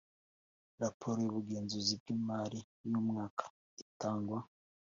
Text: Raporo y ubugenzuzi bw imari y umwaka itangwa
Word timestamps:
Raporo 0.81 1.17
y 1.21 1.27
ubugenzuzi 1.31 1.93
bw 2.01 2.05
imari 2.17 2.59
y 2.89 2.93
umwaka 2.99 3.43
itangwa 3.83 4.39